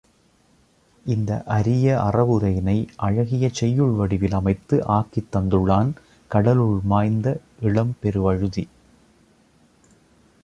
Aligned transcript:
இந்த 1.05 1.43
அரிய 1.47 1.87
அறவுரையினை, 2.03 2.87
அழகிய 2.95 3.49
செய்யுள் 3.53 3.91
வடிவில் 3.91 4.31
அமைத்து 4.31 4.85
ஆக்கித் 4.85 5.29
தந்துள்ளான், 5.35 5.91
கடலுள் 6.31 6.79
மாய்ந்த 6.83 7.39
இளம்பெருவழுதி. 7.61 8.65